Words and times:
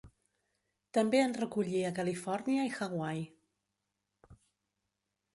També 0.97 1.19
en 1.23 1.35
recollí 1.41 1.81
a 1.89 1.91
Califòrnia 1.99 2.63
i 2.69 2.73
Hawaii. 2.85 3.21